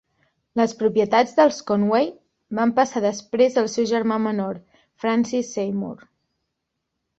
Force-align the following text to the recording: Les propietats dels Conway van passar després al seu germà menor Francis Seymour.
Les 0.59 0.71
propietats 0.77 1.35
dels 1.39 1.59
Conway 1.67 2.07
van 2.61 2.73
passar 2.81 3.03
després 3.05 3.59
al 3.65 3.71
seu 3.75 3.89
germà 3.93 4.19
menor 4.25 4.59
Francis 5.05 5.55
Seymour. 5.61 5.97